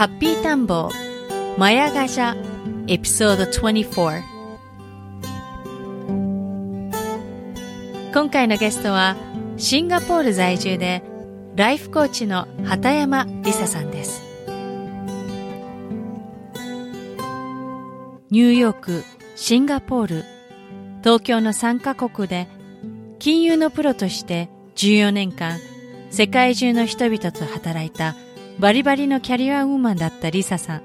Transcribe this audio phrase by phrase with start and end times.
[0.00, 0.88] ハッピータンボ。
[0.88, 2.34] ーマヤガシャ。
[2.88, 4.22] エピソード24
[8.10, 9.14] 今回のゲストは
[9.58, 11.02] シンガポール在住で
[11.54, 14.22] ライフコーチの畑山梨沙さんです。
[18.30, 19.04] ニューヨーク、
[19.36, 20.24] シンガポール、
[21.00, 22.48] 東京の3カ国で
[23.18, 25.58] 金融のプロとして14年間
[26.08, 28.16] 世界中の人々と働いた
[28.60, 30.82] バリバリのキャリアウーマンだったリサさん。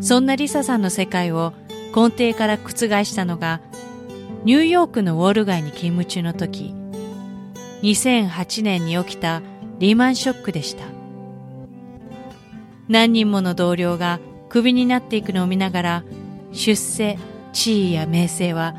[0.00, 1.52] そんなリサさんの世界を
[1.94, 2.72] 根底から覆
[3.04, 3.60] したのが、
[4.44, 6.74] ニューヨークのウォール街に勤務中の時、
[7.82, 9.42] 2008年に起きた
[9.80, 10.86] リーマンショックでした。
[12.88, 16.04] 何人もの同僚がクビになっていくのを見ながら、
[16.52, 17.18] 出世、
[17.52, 18.74] 地位や名声は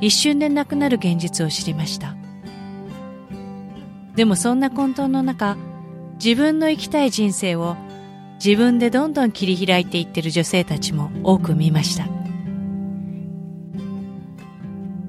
[0.00, 2.16] 一瞬でなくなる現実を知りました。
[4.16, 5.56] でもそんな混沌の中、
[6.22, 7.76] 自分の生きたい人生を
[8.44, 12.06] 自分でどんどん切り開いていってる女性たちも多く見ました。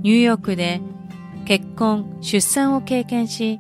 [0.02, 0.80] ニューヨークで
[1.46, 3.60] 結婚、出産を経験し、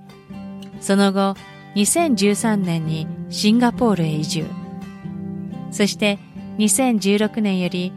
[0.79, 1.35] その後
[1.75, 4.45] 2013年にシンガポールへ移住。
[5.71, 6.19] そして
[6.57, 7.91] 2016年より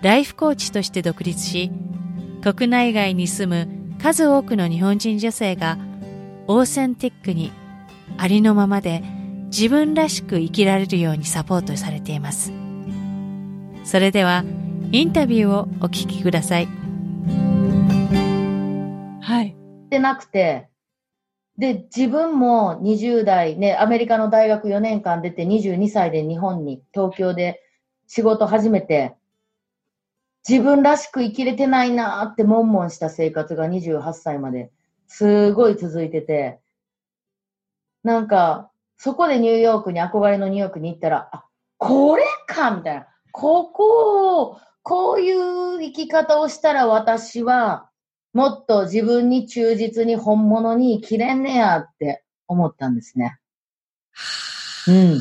[0.00, 1.70] ライフコーチとして独立し、
[2.42, 5.78] 国内外に住む数多くの日本人女性が
[6.48, 7.52] オーセンティックに
[8.18, 9.02] ありのままで
[9.46, 12.52] 自分らしく生きられるようにサポートされています。
[13.84, 14.44] それでは、
[14.92, 16.68] インタビューをお聞きください。
[19.20, 19.56] はい。
[19.90, 20.68] でなくて、
[21.58, 27.62] で、自分も20代ね、アメリカの大学4年間出て22歳で日本に、東京で
[28.06, 29.16] 仕事始めて、
[30.48, 34.72] 自分らしく生きれてないなーって悶々した生活が28歳まで
[35.06, 36.58] すごい続いてて、
[38.02, 41.44] なんか、そこでニューヨークに憧れのニューヨークに行ったら、あ、
[41.78, 43.06] これかみたいな。
[43.32, 47.88] ここを、こういう生き方をしたら私は、
[48.32, 53.38] もっと自分に忠実に本物に生きれんねやって思ったんですね。
[54.88, 55.20] うん。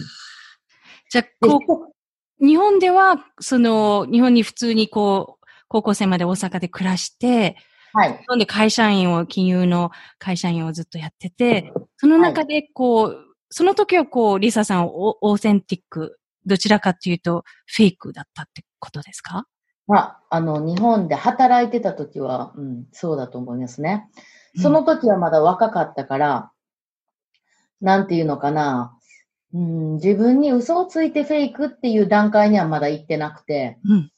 [1.09, 1.91] じゃあ、こ
[2.39, 7.57] う、日本では、その、日本に普通にこう、高校生まで大阪で暮らして、
[7.93, 8.25] はい。
[8.27, 13.17] なんで会社員を、金融の会社員をずっとやってて、その中でこう、はい、
[13.49, 19.45] その時はこう、リサさんオーセンティック、どちらかっていうと、フェイクだったってことですか？
[19.87, 24.09] まあ、あの、日本で働いてた時は、うん、そうだと思いますね。
[24.57, 26.51] その時はまだ若かったから、
[27.81, 28.97] うん、なんていうのかな、
[29.53, 34.11] うん、自分に嘘をついてフェイクっていう段階にはまだ行ってなくて、うん、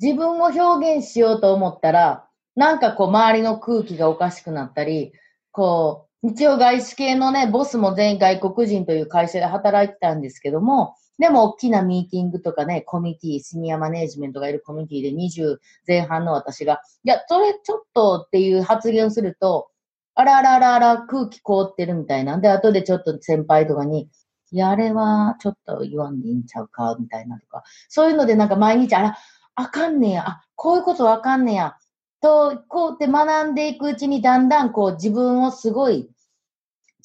[0.00, 2.26] 自分を表現しようと思ったら、
[2.56, 5.12] なんかこう周りの空気がおかしくなったり、
[5.50, 19.68] こう、一応外資系のね、ボスも全員外国人という会社で働いてたんですけども、でも大きなミーティングとかね、コミュニティ、シニアマネージメントがいるコミュニティで20前半の私が、いや、それちょっとっていう発言をすると、
[20.14, 24.08] あらあらあらあら空気凍ってるみたいなんで、後でちょっと先輩とかに、
[24.50, 29.16] いや、あれはちょっと言わんでいいんちゃうか、みたいなとか、そういうのでなんか毎日、あら、
[29.56, 31.76] あかんねや、あ、こういうことわかんねや、
[32.24, 36.08] と、こうって学んでいくうちにだんだんこう自分をすごい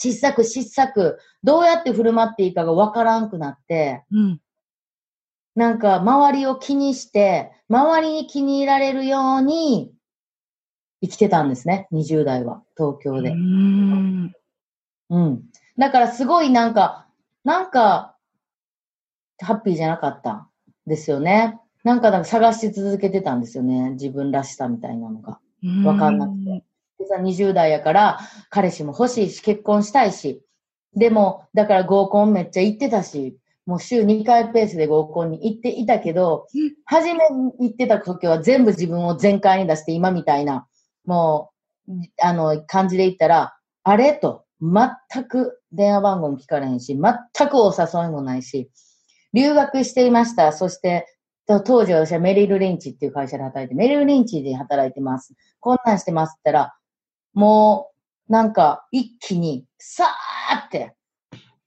[0.01, 4.41] 小さく小さく、どうやって振る舞っていいかがわからんくなって、うん、
[5.55, 9.91] なんか周りを気にして、周りに気に入られるように
[11.01, 13.31] 生きてたんですね、20代は、東京で。
[13.31, 14.31] うん。
[15.09, 15.43] うん。
[15.77, 17.07] だからすごいなんか、
[17.43, 18.15] なんか、
[19.41, 20.47] ハッピーじゃなかった
[20.87, 21.59] ですよね。
[21.83, 23.91] なんかなんか探し続けてたんですよね。
[23.91, 25.39] 自分らしさみたいなのが。
[25.85, 26.63] わかんなくて。
[27.09, 30.41] 然20代やから、彼氏も欲しいし、結婚したいし。
[30.95, 36.47] でも、だから合コンめっちゃ行ってたし、もう週2回ペースで合コンに行っていたけど、
[36.85, 37.19] 初め
[37.59, 40.67] 行ってた時は全部自分を全開に出して今みたいな、
[41.05, 41.51] も
[41.87, 41.91] う、
[42.21, 44.13] あの、感じで言ったら、あれ？
[44.13, 48.69] と、全く電話番号も聞かれへんし、全くお誘いもないし、
[49.33, 50.51] 留学していました。
[50.51, 51.18] そして、と
[51.65, 55.33] 当時私はメリル・リンチっていう会社で働いて、メリル・リンチで働いてます。
[55.59, 56.73] こんなんしてますって言ったら、
[57.33, 57.89] も
[58.29, 60.93] う、なんか、一気に、さーって、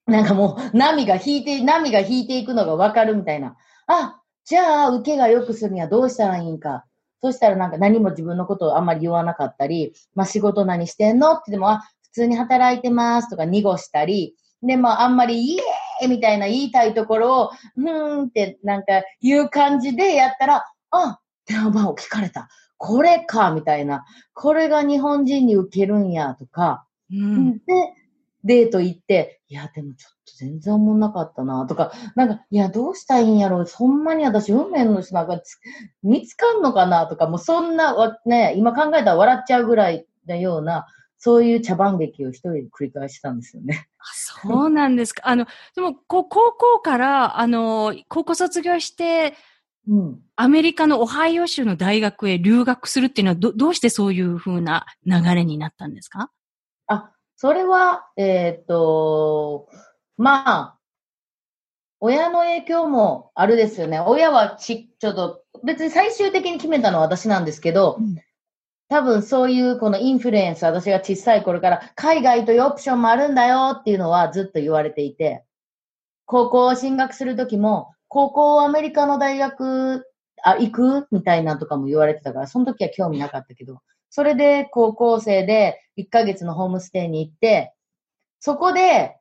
[0.06, 3.56] なんかもう、波が引いて、波が引いていくのがわかるみたいな。
[3.88, 6.84] あ、じゃあ、受けが良くするにはどうしたらいいんか。
[7.22, 22.48] そしたらなんか何も自分のことをあんまり言わなかったり、まあ仕事何してんのって言っても、あ、普通に働いてますとか濁したり、で、まああんまりイエーイみたいな言いたいところを、うーんってなんか言う感じでやったら、あ、電話番号聞かれた。
[22.78, 24.04] これか、みたいな。
[24.34, 26.84] これが日本人に受けるんや、とか。
[27.12, 27.58] うん。
[27.58, 27.62] で、
[28.44, 35.58] デート行って、いや、でもちょっと全然思んなかったな、とか、なんか、いや、どうしたらいいんやろう、そんなに私、運命の人なんかつ
[36.02, 40.86] 見つかんのかな、とか、もうそんな、わね、今考えたら笑っちゃうぐらいのような、
[41.24, 43.86] そういう茶番劇を一人で繰り返してたんですよね。
[43.96, 45.22] あそうなんですか。
[45.30, 45.46] あの、
[45.76, 49.34] でも、こ高校から、あの、高校卒業して、
[49.86, 50.20] うん。
[50.34, 56.32] アメリカのオハイオ州の大学へ留学するっていうのは、ど、どうしてそういう風な流れになったんですか？
[56.88, 59.68] あ、それは、えーっと、
[60.16, 60.78] まあ、
[62.00, 64.00] 親の影響もあるですよね。
[64.00, 68.16] 親はち、ちょっと、別に最終的に決めたのは私なんですけど、うん
[68.92, 75.44] 多分そういうこのインフルエンス、私が小さい頃から海外というオプションもあるんだよっていうのはずっと言われていて、
[76.26, 80.04] 高校を進学するときも、高校アメリカの大学、
[80.44, 83.80] あ、行くみたいなとかも言われてたから、その時は興味なかったけど、
[84.10, 87.72] それで高校生で1ヶ月のホームステイに行って、
[88.40, 89.16] そこで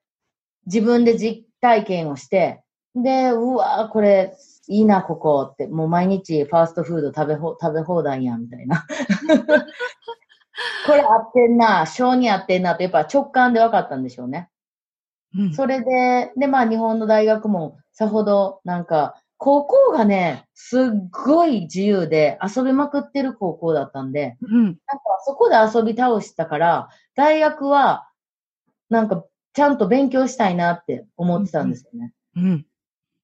[0.65, 2.61] 自分で実体験をして、
[2.93, 4.35] で、うわこれ
[4.67, 8.85] いいな、ここって、もう毎日ファーストフード食べほ食べ放題やん、みたいな。
[10.85, 14.49] これ合ってんな、性に合ってんなと、やっぱ直感で分かったんでしょうね。
[15.35, 15.53] うん。
[15.53, 24.63] それで、で、まあ日本の大学もさほど、なんか、高校がね、すっごい自由で遊びまくってる高校だったんで、うん。
[24.65, 24.77] なんか
[25.25, 28.07] そこで遊び倒したから、大学は、
[28.89, 32.13] なんかちゃんと勉強したいなって思ってたんですよね。
[32.35, 32.65] うん。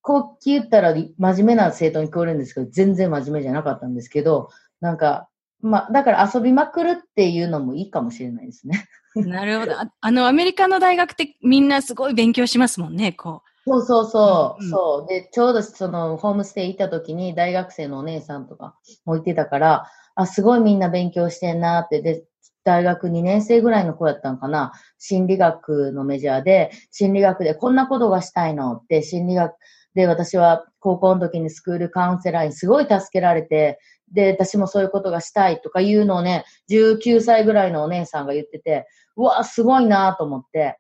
[0.08, 4.50] こう言ったら真面目な生徒に聞こえるんですけど、全然真面目じゃなかったんですけど、
[4.80, 5.28] なんか、
[5.60, 8.88] まあ、だから遊びまくるっていうのもいいかもしれないですね。
[9.16, 9.74] なるほど。
[9.74, 15.10] ああの、アメリカの大学ってみんなすごい勉強しますもんね、こそうそうそう、うんうんそう。
[15.10, 22.24] で、ちょうどそのホームステイ行った時に大学生のお姉さんとかもいてたから、あ、すごいみんな勉強してんなって、で、
[22.64, 24.72] 大学2年生ぐらいの子やったんかな。
[25.00, 29.54] 心理学のメジャーで、心理学でこんなことがしたいのって、心理学
[29.98, 33.80] で私は高校の時にスクールカウンセラーにすごい助けられて、
[34.14, 38.86] で、私もそういうことがしたいとかいうのをね、19歳ぐらいのお姉さんが言ってて、
[39.16, 40.78] うわ、すごいなと思って、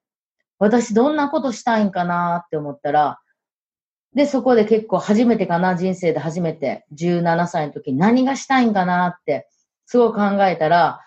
[0.60, 3.20] 私どんなことしたいんかなって思ったら、
[4.14, 9.48] で、そこで結構初めてかな、人生で初めて、17歳の時に何がしたいんかなって、
[9.88, 11.02] すごい考えたら、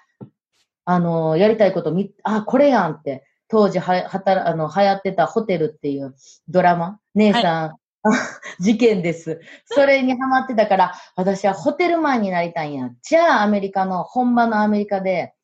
[0.84, 6.16] あの、やりたいことみ、あ、これやんって、当時は、はたら、あの、流行ってたホテルっていう
[6.48, 7.76] ドラマ、姉さん、
[8.60, 9.40] 事件です。
[9.66, 12.90] それにハマってたから、私はホテルマンになりたいんや。
[13.02, 15.34] じゃあアメリカの、本場のアメリカで、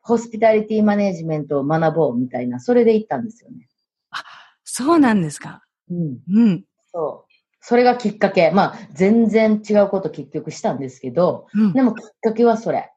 [0.00, 3.68] ホスピタリティマネジメントを学ぼうみたいな、それで行ったんですよね。
[4.72, 5.64] そうなんですか。
[5.90, 6.18] うん。
[6.32, 6.64] うん。
[6.92, 7.32] そう。
[7.60, 8.52] それがきっかけ。
[8.52, 12.92] まあ、全然違うこと結局したんですけど、うん、でもきっかけはそれ。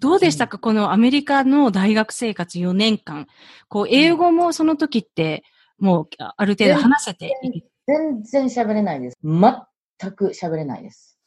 [0.00, 3.28] どうでしたか、このアメリカの大学生活4年間。
[3.68, 5.44] こう、英語もその時って、
[5.78, 9.18] もう、ある程度話せてい全然喋れないです。
[9.22, 11.18] 全く喋れないです。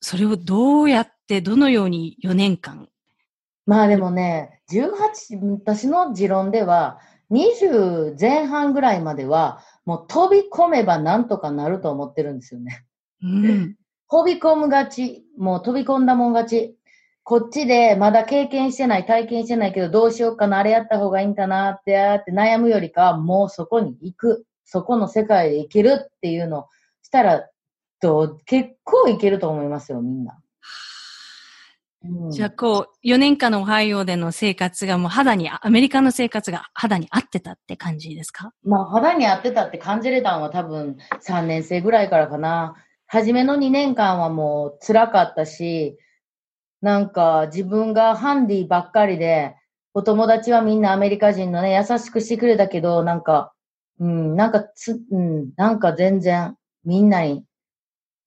[0.00, 2.88] それをどうやって、どのように4年間？
[3.66, 4.90] まあでもね、18、
[5.64, 6.98] 私の持論では、
[7.30, 12.84] 20前半ぐらいまでは、もう飛び込めばなんとかなると思ってるんですよね。
[13.22, 13.76] うん。
[14.10, 16.78] 飛び込むがち、もう飛び込んだもん勝ち。
[17.26, 24.46] こっちでまだ経験してない、体験してないけど、どうしようかな、あれやった方がいいんかなって、あーって悩むよりかは、もうそこに行く。
[24.66, 26.66] そこの世界で生きるっていうのを
[27.02, 27.48] したら、
[28.00, 30.38] と結構いけると思いますよ、みんな。
[32.04, 38.52] うんじゃあ、こう、4年間のオハイオでの生活がもう肌に、アメリカの生活が肌に合ってたって感じですか？
[38.62, 42.74] まあ、肌に合ってたって感じれたのは多分3年生ぐらいからかな。
[43.06, 45.96] 初めの2年間はもう辛かったし、
[46.84, 49.56] なんか自分がハンディばっかりで、
[49.94, 53.54] お友達はみんなアメリカ人のね、優しくしてくれたけど、なんか、
[54.00, 57.46] うん、なんかつ、うん、なんか全然みんなに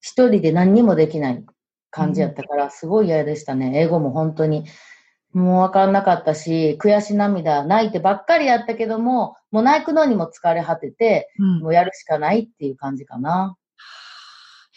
[0.00, 1.44] 一人で何にもできない
[1.90, 3.80] 感じやったから、すごい嫌でしたね。
[3.80, 4.64] 英語も本当に。
[5.32, 13.56] もうわかんなかったし、悔し涙、泣いてばっかりやったけども、もう泣くのにも疲れ果てて、うん、もうやるしかないっていう感じかな。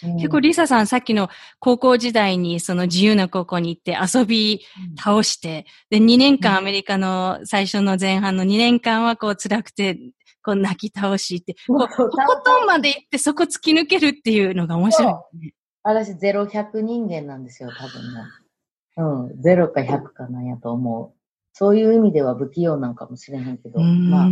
[0.01, 1.29] 結構リサさんさっきの
[1.60, 4.62] 高校時代にその自由な高校に行って遊び
[4.98, 9.98] 倒して、で、2年間アメリカの最初の前半の2年間はこう辛くて、
[10.43, 15.53] こう泣き倒しって、こう、とことんまで行ってそこ突き抜けるっていうのが面白い、ね。
[15.84, 19.31] 私、ゼロ100人間なんですよ、多分ね。
[19.31, 21.22] うん、ゼロか100かなんやと思う。
[21.53, 24.29] そういう意味では不器用なんかもしれへんけど、まあ、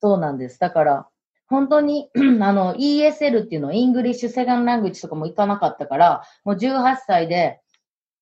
[0.00, 0.58] そうなんです。
[0.58, 1.08] だから、
[1.48, 7.60] 本当に、 あの、ESL っていうの、イングリッシュセガンラングジとかも行かなかったから、もう18歳で、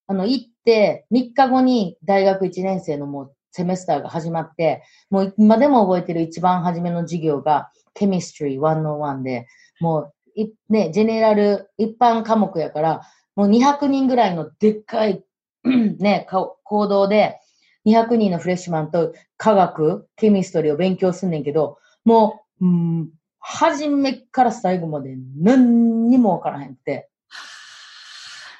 [0.07, 9.47] あの、行って、3日後に大学1年生のもうセメスターが始まって、もう今でも覚えてる一番初めの授業が、ケミストリー101で、
[9.79, 13.01] もう、いね、ジェネラル、一般科目やから、
[13.35, 15.23] もう200人ぐらいのでっかい
[15.65, 17.39] ね、行動で、
[17.85, 23.09] 200人のフレッシュマンと科学、ケミストリーを勉強すんねんけど、もう、うん、
[23.49, 27.09] 初めから最後まで何にもわからへんって。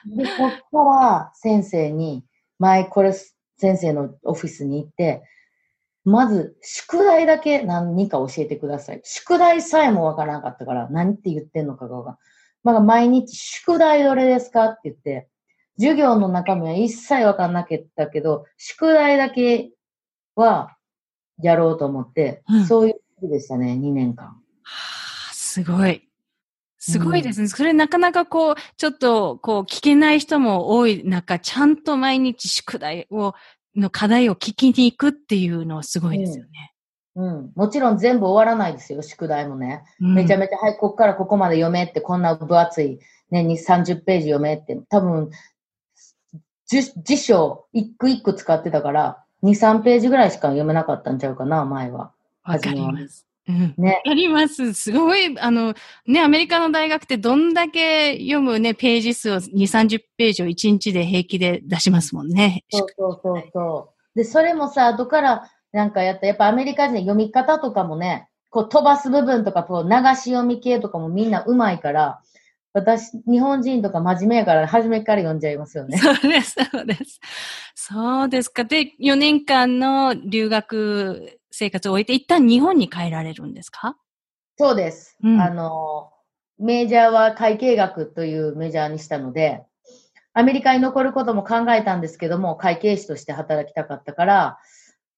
[0.05, 2.23] で、 こっから先生に、
[2.57, 5.23] 前これ先生のオフィスに行って、
[6.05, 9.01] まず、宿題だけ何か教えてください。
[9.03, 12.17] 宿題さえもわからなかったから、何って言ってんのかがわかん
[12.63, 15.27] まあ、毎日、宿題どれですかって言って、
[15.77, 19.69] 授業の中身は一切わかんなかったけど、宿題だけ
[20.35, 20.77] は
[21.41, 24.41] やろうと思って、うん、そういう時でしたね、2年間。
[24.67, 26.03] はあ、すごい。
[26.77, 27.43] すごいですね。
[27.43, 33.33] うん、それなかなかこう、ちょっとこう、聞けない人も多い中、ちゃんと毎日宿題を、
[33.75, 36.73] の課題を聞きに行くっていうのはすごいですよね。
[37.15, 37.51] うん、うん。
[37.55, 39.83] もちろん全部終わらないですよ、宿題もね。
[39.99, 42.99] めちゃめちゃ、はい、ここからここまで読めって、こんな分厚い、
[43.31, 45.29] ね、2、30ページ読めって、多分、
[46.67, 52.11] 辞書一句一句使ってたから、2、3ページぐらいしか読めなかったんちゃうかな、前は。
[52.43, 53.25] わかります。
[53.47, 54.01] うん、ね。
[54.03, 54.73] やります。
[54.73, 55.73] すごい、あの、
[56.05, 62.63] ね、アメリカの大学ってどんだけ読むね、ページ数を2、30ページを1日で平気で出しますもんね。
[62.69, 64.17] そうそうそうそう。
[64.17, 72.21] で、それもさ、後からなんかやった、やっぱアメリカ人読み方とかもね、こう飛ばす部分とか、こう流し読み系とかもみんな上手いから、
[72.73, 75.97] 私、日本人とか真面目やから、初めから読んじゃいますよね。
[75.97, 77.19] そうです、そうです。
[77.73, 78.65] そうですか。
[78.65, 83.97] で、4年間の留学生活を終えて、一旦日本に帰られるんですか？
[84.57, 85.17] そうです。
[85.23, 86.11] うん、あの、
[86.59, 89.63] メジャーは会計学というメジャーにしたので、
[90.33, 94.57] アメリカに残ることも考えたんですけども、会計士として働きたかったから、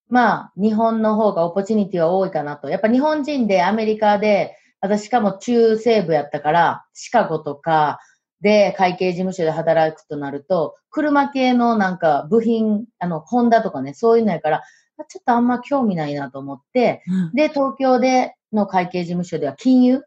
[0.08, 2.70] まあ、日本の方がオポチュニティは多いかなと。
[2.70, 8.00] やっぱ日本人でアメリカで私しかも中西部やったから、シカゴとか
[8.42, 14.64] で会計事務所で働くとなると、車系のなんか部品、あの、ホンダとかね、そういうのやから、
[15.06, 20.02] ちょっとあんま興味ないなと思って、うん、で、東京での会計事務所では金融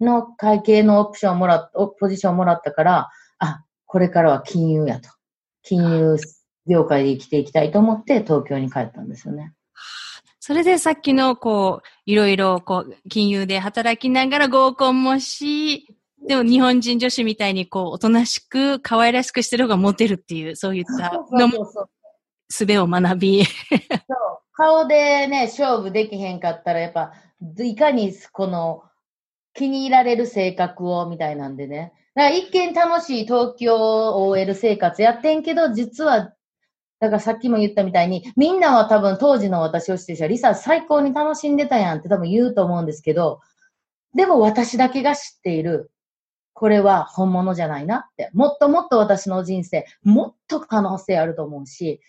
[0.00, 5.10] の会計のオプションをもらっ、ポジションをもらったから、あ、これからは金融やと。
[5.62, 6.16] 金融
[6.66, 9.52] 業界で生きていきたいと思って東京に帰ったんですよね。
[10.40, 15.86] それでさっきの、こう、いろいろ、こう、金融で働きながら合コンもし、
[16.26, 21.70] でも日本人女子みたいに、こう、おとなしく、可愛らしくしてる方がモテるっていう、そういったのも、
[22.48, 23.44] 術を学び。
[23.44, 23.50] そう。
[24.58, 27.12] 顔でね、勝負できへんかったら、やっぱ、
[27.58, 28.82] いかに、この、
[29.54, 31.92] 気に入られる性格を、みたいなんでね。
[32.14, 36.32] だから一見楽しい東京 OL 生活やってんけど、実は
[37.00, 43.40] だからさっきも言ったみたいに、みんなは多分当時の私を知ってる人は、リサ最高に楽しんでたやんって多分言うと思うんですけど、
[44.14, 45.92] でも私だけが知っている、
[46.54, 48.30] これは本物じゃないなって。
[48.34, 52.00] もっともっと私の人生、もっと可能性あると思うし、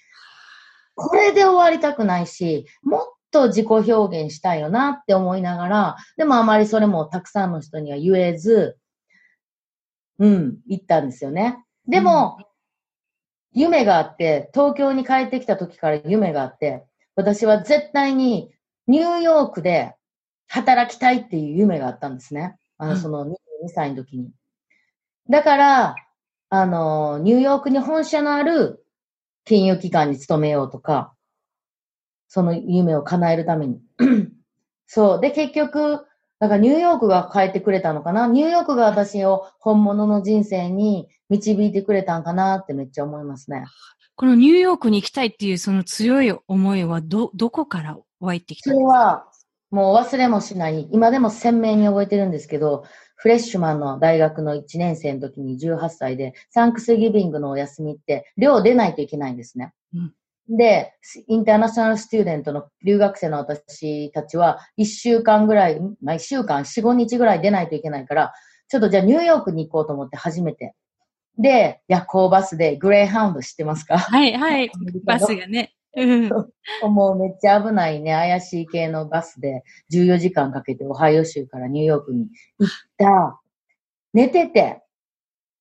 [1.00, 3.02] これで終わりたくないし、もっ
[3.32, 8.78] と自己表現したいよなって思いながら、でもあまりそれもたくさんの人には言えず、
[10.20, 11.64] うん、言ったんですよね。
[11.88, 12.50] でも、うん
[13.54, 18.52] 夢があって、東京に帰ってきた時から夢があって、私は絶対に
[18.88, 19.96] ニューヨークで
[20.48, 22.58] 働きたいっていう夢があったんですね。
[22.78, 23.34] あの、その22
[23.74, 24.32] 歳の時に。
[25.30, 25.96] だから、
[26.50, 28.86] あの、ニューヨークに本社のある
[29.50, 31.16] 金融機関に勤めようとか、
[32.28, 33.82] その夢を叶えるために。
[34.86, 35.20] そう。
[35.20, 36.06] で、結局、
[36.38, 38.28] だからニューヨークが変えてくれたのかな？
[38.28, 43.66] ニューヨークが私を本物の人生に導いてくれたんかなってめっちゃ思いますね。
[44.16, 49.26] このニューヨークに行きたいっていうその強い思いはど、どこから湧いてきたそれは、
[49.72, 50.88] もう忘れもしない。
[50.92, 52.86] 今でも鮮明に覚えてるんですけど、
[53.22, 59.74] フレッシュマンの大学の1年生の時に18歳で、サンクスギビングのお休みって、寮出ないといけないんですね。
[60.48, 60.94] で、
[61.28, 68.34] インターナショナルスチューデントの留学生の私たちは、1週間ぐらい、まあ1週間、4、5日ぐらい出ないといけないから、
[68.70, 70.74] ちょっとじゃあニューヨークに行こうと思って初めて。
[71.38, 73.98] で、夜行バスでグレーハウンド知ってますか？
[73.98, 74.72] はい、はい。
[75.04, 75.74] バスがね。
[75.96, 76.30] うん。
[76.94, 82.30] もうめっちゃ危ないね、怪しい系のバスで14時間かけてオハイオ州からニューヨークに
[82.60, 83.42] 行った。
[84.14, 84.84] 寝てて、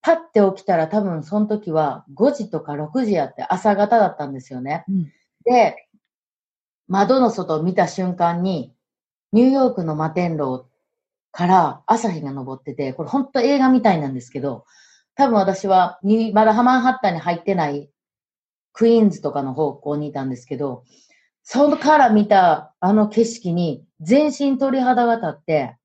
[0.00, 4.84] パッて起きたら多分その時は5時とか6時やって朝方だったんですよね。
[4.88, 5.12] うん
[5.44, 5.88] で、
[6.88, 8.74] 窓の外を見た瞬間に、
[9.32, 10.68] ニューヨークの摩天楼
[11.32, 14.66] から朝日が昇ってて、これ本当映画みたいなんですけど、
[15.14, 15.98] 多分私は
[16.32, 17.90] まだハマンハッタンに入ってない
[18.78, 20.84] クイーンズとかの方向にいたんですけど、
[21.42, 25.76] そのから見たあの景色に全身鳥肌が立って、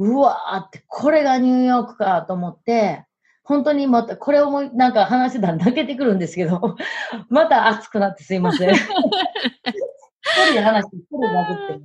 [0.00, 3.04] うわーって、これがニューヨークかと思って、
[3.44, 6.76] 本当にまた、これをもなんか話してたら泣けてくるんですけど、
[7.30, 8.74] また熱くなってすいません。
[8.74, 8.80] 一
[10.46, 11.78] 人で話して、一人で殴っ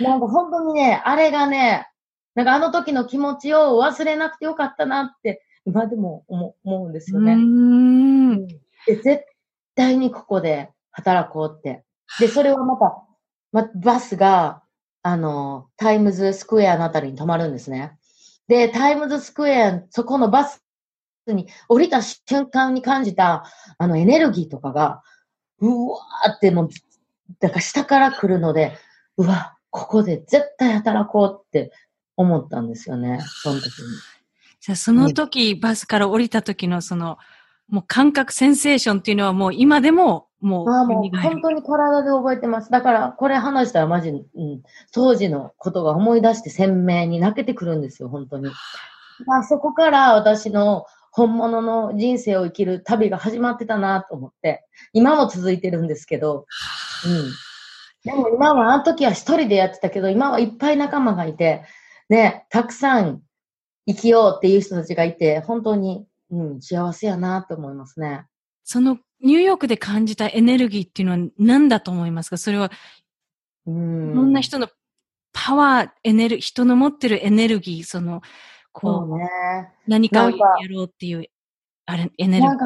[0.00, 0.02] て。
[0.02, 1.86] なんか本当にね、あれがね、
[2.34, 7.36] なんかあの時の気持ちを忘れなくてよかったなって、今でも思うんですよね。
[8.88, 9.24] で絶
[9.74, 11.84] 対にここで働こうって。
[12.18, 13.04] で、それはまた、
[13.52, 14.62] ま、バスが、
[15.02, 17.98] あの、タイムズスクエアのあたりに止まるんですね。
[18.48, 20.62] で、タイムズスクエア、そこのバス
[21.26, 23.44] に降りた瞬間に感じた、
[23.76, 25.02] あの、エネルギーとかが、
[25.60, 26.68] うわーってもう、
[27.40, 28.72] だから下から来るので、
[29.18, 31.72] うわ、ここで絶対働こうって
[32.16, 33.72] 思ったんですよね、その時に。
[34.60, 37.18] じゃあその時、バスから降りた時のその、
[37.68, 42.70] もう感覚、センセーションっていうのはもう今でももうああ、もう本当に体で覚えてます。
[42.70, 48.50] だから、これ話したらマジ、うん、当時のことが思い出して鮮明に泣けてくるんですよ、本当に。
[49.26, 56.46] まあ、そこから私の本物の人生を生きる旅が始まってたなと思って、今も続いてるんですけど、
[57.04, 57.32] うん。
[58.04, 61.64] でも今は、あの時は一人でやってたけど、今はいっぱい仲間がいて、
[62.08, 63.22] ね、たくさん
[63.88, 68.26] 生きようっていう人たちがいて、本当に、うん、幸せやなと思いますね。
[68.64, 72.36] そのニューヨークで感じたエネルギーっていうのは何だと思いますか？
[72.36, 72.70] それは、
[73.66, 74.12] うん。
[74.12, 74.68] いろんな人の
[75.32, 78.22] パワー、エネル、人の持ってるエネルギー、その、
[78.74, 79.28] そこう、うね。
[79.86, 80.36] 何かをや
[80.70, 81.26] ろうっていう、
[81.86, 82.50] あれ、エネルギー。
[82.50, 82.64] なんか、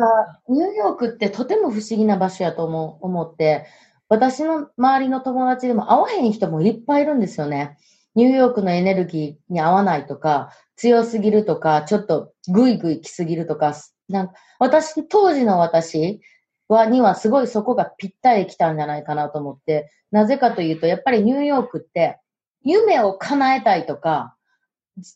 [0.49, 3.67] ニューヨークってとても不思議な場所やと思う思って、
[4.09, 7.79] 私の周りの友達でも会わへん人もいっぱいいるんですよね。
[8.15, 10.51] ニューヨークのエネルギーに合わないとか、
[10.83, 13.73] 強すぎるとか、ちょっとグイグイ来すぎるとか、
[14.09, 16.21] なんか私、当時の私
[16.67, 22.19] は、にはすごいそこがぴったり来たんじゃないかなと思って、なぜかというと、やっぱりニューヨークって、
[22.65, 24.35] 夢を叶えたいとか、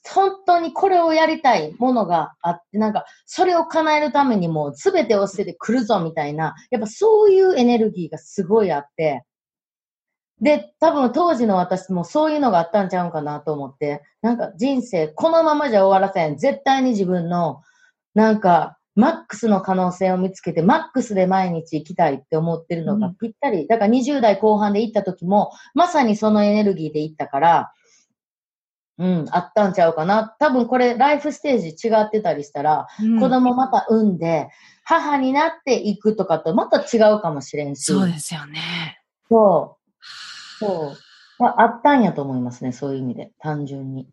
[0.09, 9.24] 本当にこれをやりたいものがあって、なんか、それを叶えるためにもう全てを捨てて来るぞみたいな、やっぱそういうエネルギーがすごいあって、
[10.40, 16.37] で、多分当時の私もそういうのがあったんちゃうかなと思って、なんか人生このままじゃ終わらせん。
[16.37, 17.62] 絶対に自分の、
[18.14, 23.66] なんか、マックスの可能性を見つけて、マックスで毎日生きたいって思ってるのがうんぴったり。
[23.66, 27.72] だから20代後半で行った時も、まさにそのエネルギーで行ったから、
[28.99, 30.35] うん、あったんちゃうかな。
[30.38, 34.49] 多分これ、ライフステージ違ってたりしたら、うん子供また産んで、
[34.83, 37.83] 母になっていくとかとまた違うかもしれんし。
[37.92, 38.99] そうですよね。
[39.29, 39.86] そう。
[40.59, 40.97] そう。
[41.38, 43.33] まあ、あったんやと思いますね、そういう意味で。
[43.38, 44.09] 単純に。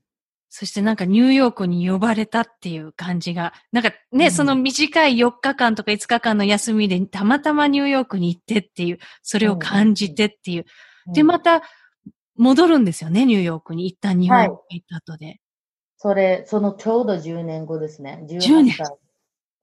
[0.49, 10.65] そしてなんかニューヨークに呼ばれたっていう感じが、なんかね、うんその短い4日間とか5日間の休みでたまたまニューヨークに行ってっていう、それを感じてっていう。
[11.11, 11.63] で、うんまた
[12.35, 13.87] 戻るんですよね、ニューヨークに。
[13.87, 15.39] 一旦日本に行った後で。
[15.97, 18.25] それ、そのちょうど10年後ですね。
[18.29, 18.97] 10 18年歳。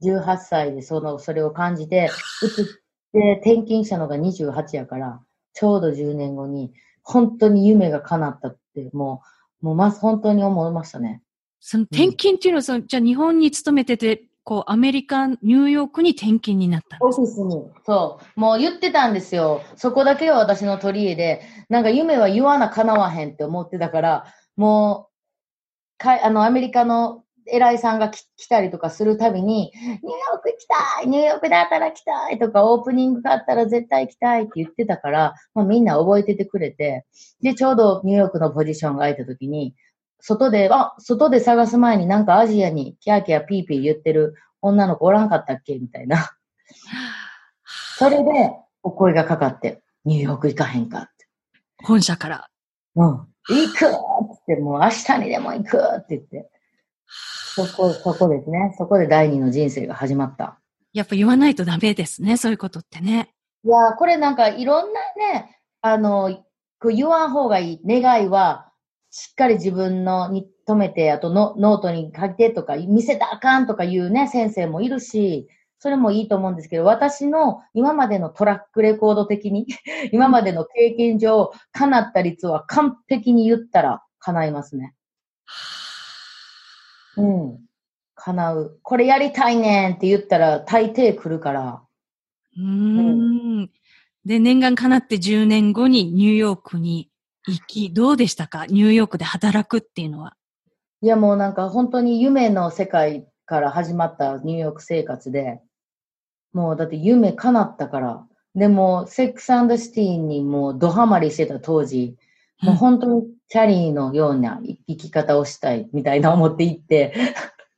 [0.03, 2.11] 18歳でその、それを感じて、
[2.43, 2.65] 移っ
[3.13, 5.21] て転勤したのが28やから、
[5.53, 9.23] ちょうど10年後に、本当に夢が叶ったって、も
[9.63, 11.23] う、もうまず本当に思いましたね。
[11.61, 17.63] その転勤っていうのは、そのじゃあ日本に勤めてて、こう、アメリカン、ニューヨークに転勤になったオフィスに。
[17.85, 18.41] そう。
[18.41, 19.63] もう言ってたんですよ。
[19.77, 37.05] そこだけは私の取り柄で、なんか夢は言わな叶わへんって思ってたから、もう、かいあの、アメリカの偉いさんがき来たりとかするたびに、ニューヨーク行きたいニューヨークで働きたいとか、オープニングがあったら絶対行きたいって言ってたから、まあ、みんな覚えててくれて、
[37.43, 39.75] で、ちょうどニューヨークのポジションが空いた時に、
[40.21, 45.79] 外で、あ、外で探す前になんかアジアにキャーキャーピーピー言ってる女の子おらんかったっけ？
[45.79, 46.31] みたいな。
[47.97, 51.27] それで、お声がかかって、ニューヨーク行かへんかって。
[51.85, 52.49] 本社から。
[52.97, 53.07] うん。
[53.07, 53.27] 行
[53.75, 56.51] くって、もう明日にでも行くって言って。
[57.55, 58.75] そこ、そこですね。
[58.79, 60.59] そこで第二の人生が始まった。
[60.93, 63.31] やっぱ言わないとダメですね、そういうことってね。
[63.65, 65.01] いやこれなんかいろんな
[65.33, 66.45] ね、あの、
[66.93, 68.73] 言わん方がいい願いは、
[69.11, 79.67] しっかり自分のに止めて、あとノノートに書いてとか、見せたらあかんとか言うね、先生もいるし、それもいいと思うんですけど、私の今までのトラックレコード的に、
[80.13, 84.95] 今までの経験上、叶った率は完璧に言ったら叶いますね。
[87.21, 87.59] うん。
[88.15, 88.79] 叶う。
[88.83, 91.83] これやりたいねんって言ったら大抵来るから。
[92.59, 93.71] うん。
[94.25, 97.11] で、念願叶って10年後にニューヨークに
[97.47, 98.67] 行き、どうでしたか？
[98.67, 100.37] ニューヨークで働くっていうのは。
[101.03, 105.61] いやもうなんか本当に夢の世界から始まったニューヨーク生活で、
[106.53, 108.27] もうだって夢叶ったから。
[108.55, 112.17] でも、セックスシティにもうドハマりしてた当時、
[112.63, 117.15] もう本当にキャリーのような生き方をしたいみたいな思っていって。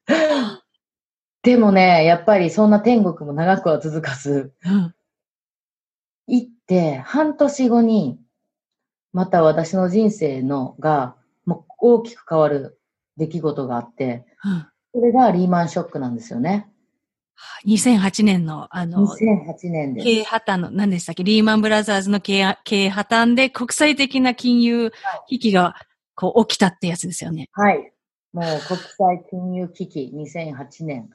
[1.43, 4.53] でもね、やっぱりそんな天国も長くは続かず、
[6.27, 8.21] 行って半年後に、
[9.13, 12.79] また私の人生のが、もう大きく変わる
[13.17, 14.25] 出来事があって、
[14.95, 16.72] それがリーマンショックなんですよね。
[17.67, 20.03] 2008年の、あの、2008年で。
[20.03, 21.25] 経営破綻の、何でしたっけ？
[21.25, 24.93] リーマンブラザーズの経営経営破綻で国際的な金融
[25.29, 25.75] 危機が、
[26.15, 27.49] こう、起きたってやつですよね。
[27.53, 27.93] はい。
[28.33, 31.11] もう国際金融危機2008年。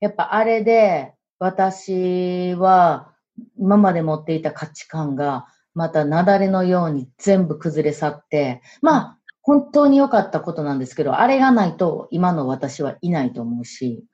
[0.00, 3.12] やっぱあれで、私は
[3.58, 14.04] 今まで持っていた価値観が、また雪崩のように全部崩れ去って、まあ、本当に良かったことなんですけど、あれがないと今の私はいないと思うし、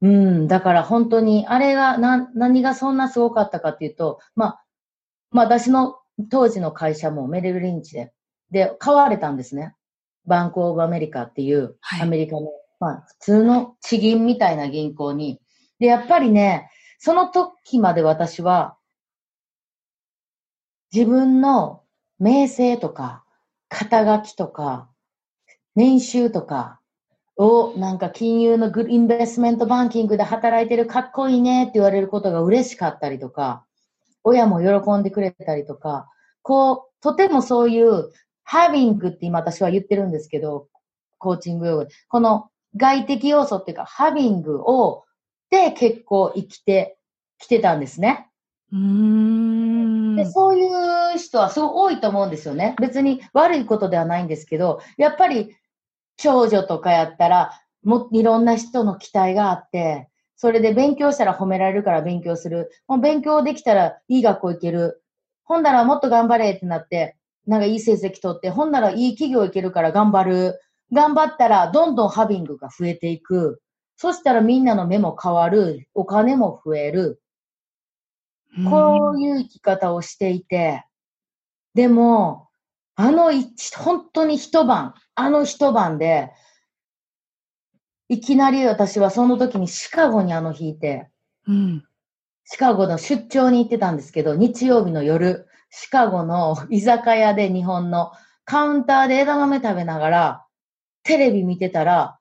[0.00, 4.64] うん、だから本当に、あれが、な、何がそんなすごかったかっていうと、まあ、
[5.30, 5.96] まあ私の
[6.30, 8.12] 当時の会社もメリル・リンチで、
[8.50, 9.74] で、買われたんですね。
[10.26, 15.40] バンク・オブ・アメリカっていう、アメリカの、はい、まあ普通の地銀みたいな銀行に。
[15.80, 18.76] で、やっぱりね、その時まで私は、
[20.92, 21.82] 自分の
[22.18, 23.24] 名声とか、
[23.68, 24.88] 肩書きとか、
[25.74, 26.77] 年収とか
[27.38, 33.64] を、なんか金融のグインベスメントバンキングで働いてるかっこいいねって言われることが嬉しかったりとか、
[34.24, 36.08] 親も喜んでくれたりとか、
[36.42, 38.10] こう、とてもそういう、
[38.42, 40.68] ハビングって今私は言ってるんですけど、
[41.18, 45.04] コーチング用語で、この外的要素っていうか、ハビングを、
[45.50, 46.98] で結構生きて
[47.38, 48.28] きてたんですね。
[48.70, 52.74] うんでそういう人はすごい多いと思うんですよね。
[52.80, 55.56] 別に悪いことではないんですけど、やっぱり
[56.18, 57.52] 長女とかやったら、
[57.82, 62.70] もいろんな人の期待があって、それで勉強したら褒められるから勉強する。
[62.86, 65.02] もう勉強できたらいい学校行ける。
[65.44, 70.60] ほんならもっと頑張れってなって、なんかいい成績取って、ほんならいい企業行けるから頑張る。
[70.92, 73.62] 頑張ったらどんどんハビングが増えていく。
[73.96, 75.88] そしたらみんなの目も変わる。
[75.94, 77.20] お金も増える。
[78.68, 80.84] こういう生き方をしていて、
[81.74, 82.48] でも、
[82.96, 86.30] あの一、本当に一晩、あの一晩で、
[88.08, 91.10] いきなり私はその時にシカゴにあの日いて、
[91.48, 91.84] うん、
[92.44, 98.12] シカゴの出張に行ってたんですけど、日曜日の夜、シカゴの居酒屋で日本の
[98.44, 100.46] カウンターで枝豆食べながら、
[101.02, 102.18] テレビ見てたら、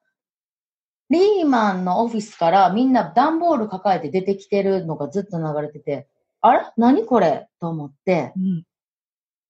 [1.11, 6.07] リーマンのオフィスからみんな段ボール抱えて出てきてるのがずっと流れてて、
[6.41, 6.65] あれ？
[6.77, 7.47] 何これ？
[7.61, 8.63] と思って、うん、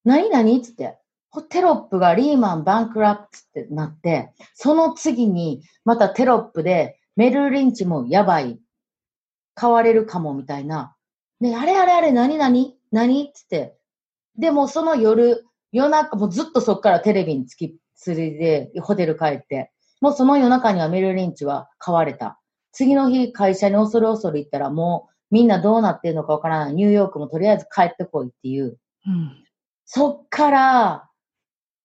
[0.03, 0.29] 何？
[0.29, 0.61] 何？
[0.61, 0.97] つって、
[1.41, 3.15] テロップがリーマンバンクラッ
[3.53, 8.59] プってなって、その次にまたテロップでメルリンチもやばい。
[9.55, 10.95] 買われるかもみたいな。
[11.39, 12.77] ね、あれあれあれ何何？
[12.91, 13.31] 何？
[13.33, 13.75] つって。
[14.37, 22.39] でもその夜、夜中、もうずっとそっからテレビにつきつりでホテル帰って、もうその夜中にはメルリンチは買われた。
[22.71, 26.75] 次の日会社に恐る恐る行ったらもうみんなどうなってるのかわからない。
[26.75, 28.77] ニューヨークもとりあえず帰ってこいっていう。
[29.07, 29.43] うん、
[29.85, 31.06] そっから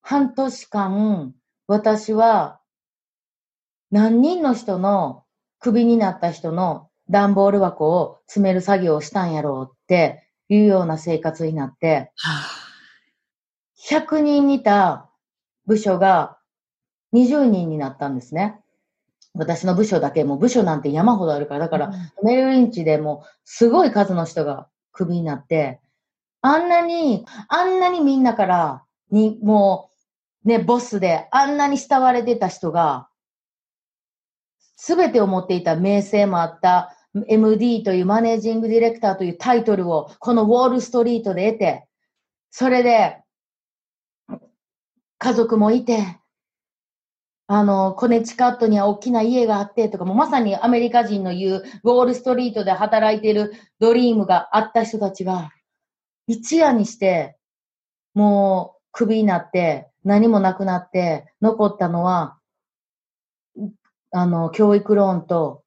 [0.03, 1.35] 半年間、
[1.67, 2.61] 私は
[3.91, 5.25] 何人の人の
[5.61, 12.11] クビになった人の段ボール箱を詰める作業をしたんやろうっていうような生活になって、
[13.89, 15.09] 100人いた
[15.67, 16.39] 部署が
[17.15, 18.59] 20人になったんですね。
[19.35, 25.81] 私の部署だけ、もう部署なんて山ほどあるから、だから、うん、メルリンチでもすごい数の人がクビになって、
[26.43, 29.92] あんなに、あんなにみんなから、に、もう、
[30.45, 33.09] ね、ボスで、あんなに慕われてた人が、
[34.77, 36.97] すべてを持っていた名声もあった
[37.29, 41.87] MD というマネージングディレクターというタイトルをこのウォールストリートで得て、
[42.51, 43.23] それで
[45.19, 46.19] 家族もいて、
[47.47, 55.53] あの、コネチカットには大きな家があってとか、もまさにアメリカ人の言うウォールストリートで働いているドリームがあった人たちが、
[56.27, 57.37] 一夜にして、
[58.15, 62.39] もうクビになって、何もなくなって、残ったのは、
[64.13, 65.63] あの、教育ローンと、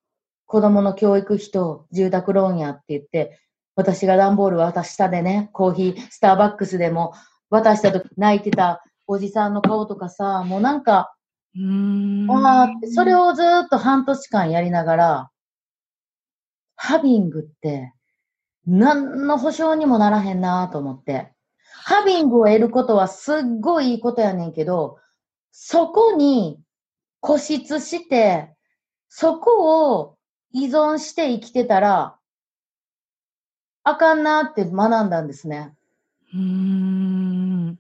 [0.46, 3.40] 子供の教育費と住宅ローンやって言って、
[3.76, 7.14] 私が段ボール渡したでね、コーヒー、スターバックスでも
[7.50, 11.14] 渡した時泣いてたおじさんの顔とかさ、もうなんか、
[11.56, 12.32] うーん。
[12.32, 15.32] ああって、それをずっと半年間やりながら、
[16.76, 17.94] ハビングって、
[18.68, 21.35] 何の保証にもならへんなと思って。
[21.88, 24.98] ハビングを得ることはすっごいいいことやねんけど、
[25.52, 26.60] そこに
[27.22, 28.56] 固執して、
[29.08, 30.18] そこを
[30.52, 32.16] 依存して生きてたら、
[33.84, 35.76] あかんなって学んだんですね。
[36.34, 37.80] うーん。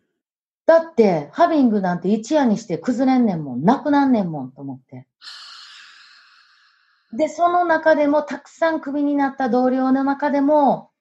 [0.67, 5.07] だって、ハビングなんて一夜にして崩れんねんもん、なくなんねんもんと思って。
[7.11, 10.91] で、その中でも、たくさんクビになった同僚の中でも、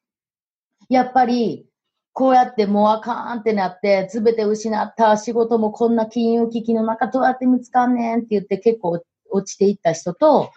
[0.89, 1.69] やっぱり、
[2.15, 10.53] こうやってもうあかんってなって、すべて失った仕事もこんな金融危機の中どうやって見つかんねんって言って結構落ちていった人と、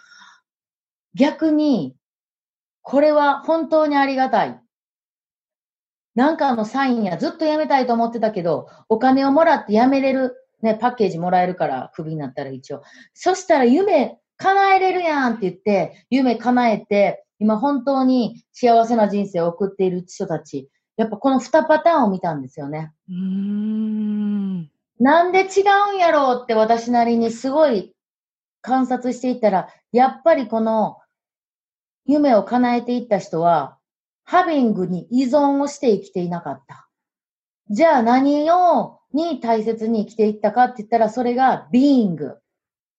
[1.14, 1.96] 逆に、
[2.80, 4.60] これは本当にありがたい。
[6.14, 12.82] なんかのサインやずっと辞めたいと思ってたけど、お金をもらって辞めれる、ね、パッケージもらえるから、クビになったら一応。
[13.14, 20.70] そしたら夢叶えれるやんって言って、夢叶えて、今本当に幸せな人生を送っている人たち。
[20.98, 22.92] やっぱこの二パターンを見たんですよね。
[23.08, 24.70] うーん。
[24.98, 27.94] なんで違うんやろうって私なりにすごい
[28.62, 30.98] 観察していったら、やっぱりこの
[32.04, 33.78] 夢を叶えていった人は、
[34.24, 36.88] ハビングに依存をして生きていなかった。
[37.70, 42.38] じゃあ何を、に大切に生きていったかって言ったら、それがビーイング。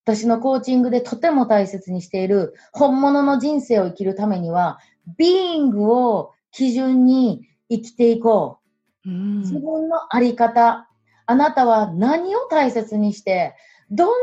[0.05, 4.79] 私のコーチングでとても大切にしている本物の人生を生きるためには、
[5.17, 8.59] ビーイングを基準に生きていこ
[9.05, 9.09] う。
[9.09, 9.39] うん。
[9.39, 10.87] 自分のあり方、
[11.25, 13.55] あなたは何を大切にして、
[13.91, 14.13] どんな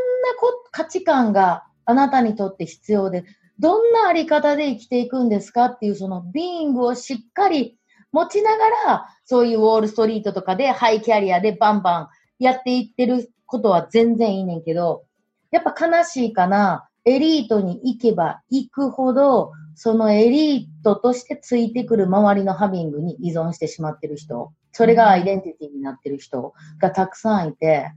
[0.40, 3.24] こ価値観があなたにとって必要で、
[3.58, 7.78] どんなあり方で生きていくんですかっていうそのビーイングをしっかり
[8.12, 15.04] 持ちながら、そういうウォールストリートとかでハイキャリアでバンバンやっていってることは全然いいねんけど、
[15.50, 27.92] やっぱ悲しいかな、エリートに行けば行くほど、そのエリートとしてついてくる周りのハビングに依存してしまってる人、それがアイデンティティになってる人がたくさんいて、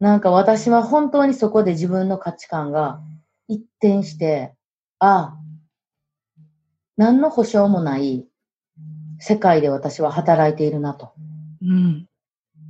[0.00, 3.02] なんか私は本当にそこで自分の価値観が
[3.46, 4.54] 一転して、
[4.98, 5.38] ああ、
[6.96, 8.26] 何の保証もない
[9.18, 11.12] 世界で私は働いているなと。
[11.62, 12.06] うん。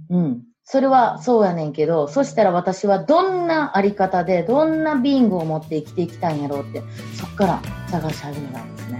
[0.08, 0.42] うん。
[0.72, 6.80] それはそうやねんけど、そしたら私はどんなあり方で、どんなビングを持って生きていきたいんやろうって、
[7.18, 8.98] そっから探し始めたんですね。